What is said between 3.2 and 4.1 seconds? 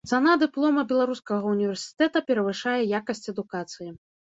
адукацыі.